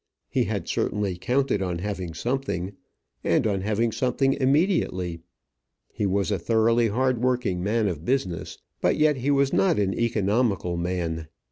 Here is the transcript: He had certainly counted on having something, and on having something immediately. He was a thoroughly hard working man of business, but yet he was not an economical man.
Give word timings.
He 0.29 0.45
had 0.45 0.67
certainly 0.67 1.15
counted 1.15 1.61
on 1.61 1.77
having 1.77 2.15
something, 2.15 2.73
and 3.23 3.45
on 3.45 3.61
having 3.61 3.91
something 3.91 4.33
immediately. 4.33 5.21
He 5.93 6.07
was 6.07 6.31
a 6.31 6.39
thoroughly 6.39 6.87
hard 6.87 7.21
working 7.21 7.61
man 7.61 7.87
of 7.87 8.03
business, 8.03 8.57
but 8.81 8.97
yet 8.97 9.17
he 9.17 9.29
was 9.29 9.53
not 9.53 9.77
an 9.77 9.93
economical 9.93 10.75
man. 10.75 11.27